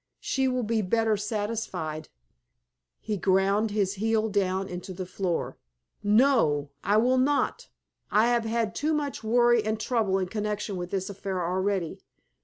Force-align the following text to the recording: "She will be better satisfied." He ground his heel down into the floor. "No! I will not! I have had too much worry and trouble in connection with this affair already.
"She 0.19 0.47
will 0.47 0.63
be 0.63 0.81
better 0.81 1.15
satisfied." 1.15 2.09
He 2.99 3.17
ground 3.17 3.69
his 3.69 3.93
heel 4.01 4.29
down 4.29 4.67
into 4.67 4.93
the 4.95 5.05
floor. 5.05 5.57
"No! 6.01 6.71
I 6.83 6.97
will 6.97 7.19
not! 7.19 7.67
I 8.09 8.25
have 8.29 8.45
had 8.45 8.73
too 8.73 8.95
much 8.95 9.23
worry 9.23 9.63
and 9.63 9.79
trouble 9.79 10.17
in 10.17 10.25
connection 10.27 10.75
with 10.75 10.89
this 10.89 11.07
affair 11.11 11.45
already. 11.47 12.01